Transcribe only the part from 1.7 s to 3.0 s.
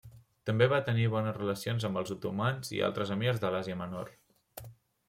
amb els otomans i